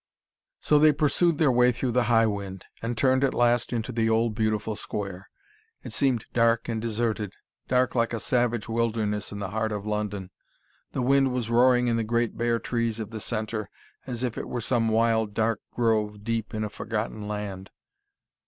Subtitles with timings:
[0.61, 4.09] So they pursued their way through the high wind, and turned at last into the
[4.09, 5.29] old, beautiful square.
[5.83, 7.33] It seemed dark and deserted,
[7.67, 10.31] dark like a savage wilderness in the heart of London.
[10.93, 13.69] The wind was roaring in the great bare trees of the centre,
[14.07, 17.69] as if it were some wild dark grove deep in a forgotten land.